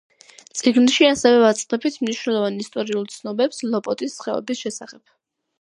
[0.59, 5.03] წიგნში ასევე ვაწყდებით მნიშვნელოვან ისტორიულ ცნობებს ლოპოტის ხეობის შესახებ.